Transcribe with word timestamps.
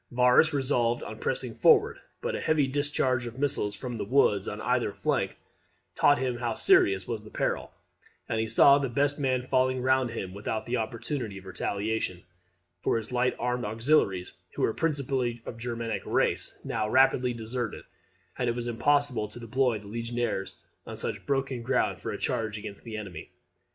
Varus 0.09 0.51
resolved 0.51 1.03
on 1.03 1.19
pressing 1.19 1.53
forward; 1.53 1.99
but 2.21 2.35
a 2.35 2.41
heavy 2.41 2.65
discharge 2.65 3.27
of 3.27 3.37
missiles 3.37 3.75
from 3.75 3.97
the 3.99 4.03
woods 4.03 4.47
on 4.47 4.59
either 4.61 4.91
flank 4.93 5.37
taught 5.93 6.17
him 6.17 6.37
how 6.37 6.55
serious 6.55 7.07
was 7.07 7.23
the 7.23 7.29
peril, 7.29 7.71
and 8.27 8.39
he 8.39 8.47
saw 8.47 8.79
the 8.79 8.89
best 8.89 9.19
men 9.19 9.43
falling 9.43 9.79
round 9.79 10.09
him 10.09 10.33
without 10.33 10.65
the 10.65 10.75
opportunity 10.75 11.37
of 11.37 11.45
retaliation; 11.45 12.23
for 12.79 12.97
his 12.97 13.11
light 13.11 13.35
armed 13.37 13.63
auxiliaries, 13.63 14.33
who 14.55 14.63
were 14.63 14.73
principally 14.73 15.43
of 15.45 15.59
Germanic 15.59 16.01
race, 16.03 16.57
now 16.63 16.89
rapidly 16.89 17.31
deserted, 17.31 17.83
and 18.39 18.49
it 18.49 18.55
was 18.55 18.65
impossible 18.65 19.27
to 19.27 19.39
deploy 19.39 19.77
the 19.77 19.85
legionaries 19.85 20.63
on 20.87 20.97
such 20.97 21.27
broken 21.27 21.61
ground 21.61 21.99
for 21.99 22.11
a 22.11 22.17
charge 22.17 22.57
against 22.57 22.83
the 22.83 22.97
enemy. 22.97 23.29